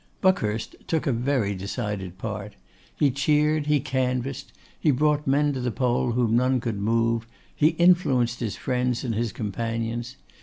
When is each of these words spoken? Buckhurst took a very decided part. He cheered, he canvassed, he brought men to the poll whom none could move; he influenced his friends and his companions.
Buckhurst 0.19 0.75
took 0.87 1.05
a 1.05 1.11
very 1.11 1.53
decided 1.53 2.17
part. 2.17 2.55
He 2.97 3.11
cheered, 3.11 3.67
he 3.67 3.79
canvassed, 3.79 4.51
he 4.79 4.89
brought 4.89 5.27
men 5.27 5.53
to 5.53 5.59
the 5.59 5.69
poll 5.69 6.13
whom 6.13 6.35
none 6.35 6.59
could 6.59 6.79
move; 6.79 7.27
he 7.55 7.75
influenced 7.77 8.39
his 8.39 8.55
friends 8.55 9.03
and 9.03 9.13
his 9.13 9.31
companions. 9.31 10.15